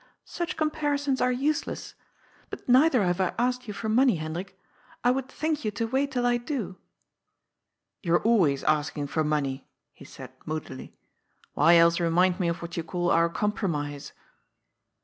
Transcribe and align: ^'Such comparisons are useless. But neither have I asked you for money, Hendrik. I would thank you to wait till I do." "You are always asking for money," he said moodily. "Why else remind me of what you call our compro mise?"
^'Such 0.25 0.55
comparisons 0.57 1.21
are 1.21 1.31
useless. 1.31 1.93
But 2.49 2.67
neither 2.67 3.03
have 3.03 3.21
I 3.21 3.35
asked 3.37 3.67
you 3.67 3.73
for 3.75 3.87
money, 3.87 4.15
Hendrik. 4.15 4.59
I 5.03 5.11
would 5.11 5.27
thank 5.29 5.63
you 5.63 5.69
to 5.77 5.85
wait 5.85 6.11
till 6.11 6.25
I 6.25 6.37
do." 6.37 6.77
"You 8.01 8.15
are 8.15 8.23
always 8.23 8.63
asking 8.63 9.05
for 9.05 9.23
money," 9.23 9.67
he 9.93 10.03
said 10.03 10.31
moodily. 10.43 10.95
"Why 11.53 11.75
else 11.77 11.99
remind 11.99 12.39
me 12.39 12.47
of 12.47 12.63
what 12.63 12.77
you 12.77 12.83
call 12.83 13.11
our 13.11 13.29
compro 13.29 13.69
mise?" 13.69 14.11